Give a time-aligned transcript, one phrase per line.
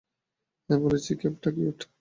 [0.69, 1.79] আমি বলেছি কেপটা কিউট।